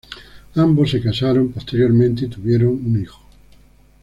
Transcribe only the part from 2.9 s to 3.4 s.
hijo.